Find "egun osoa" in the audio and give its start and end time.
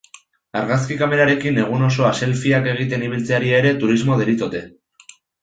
1.63-2.13